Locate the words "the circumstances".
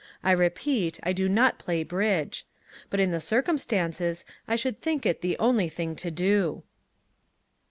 3.11-4.25